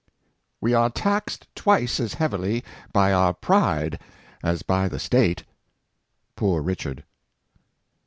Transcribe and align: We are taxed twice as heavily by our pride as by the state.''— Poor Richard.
We 0.59 0.73
are 0.73 0.89
taxed 0.89 1.45
twice 1.53 1.99
as 1.99 2.15
heavily 2.15 2.63
by 2.91 3.13
our 3.13 3.35
pride 3.35 3.99
as 4.41 4.63
by 4.63 4.87
the 4.89 4.97
state.''— 4.97 5.43
Poor 6.35 6.59
Richard. 6.63 7.03